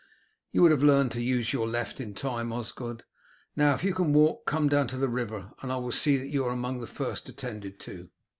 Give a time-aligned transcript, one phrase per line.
[0.51, 3.03] "You would have learned to use your left in time, Osgod.
[3.55, 6.29] Now if you can walk, come down to the river, and I will see that
[6.29, 8.09] you are among the first attended to."